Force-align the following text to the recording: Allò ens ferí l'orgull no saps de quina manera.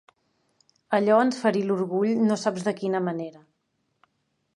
Allò 0.99 1.17
ens 1.25 1.37
ferí 1.43 1.61
l'orgull 1.67 2.23
no 2.31 2.39
saps 2.45 2.65
de 2.69 2.73
quina 2.81 3.03
manera. 3.09 3.43